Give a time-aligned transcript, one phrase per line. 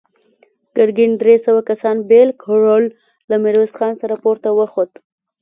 [0.75, 2.85] ګرګين درې سوه کسان بېل کړل،
[3.29, 4.91] له ميرويس خان سره پورته وخوت.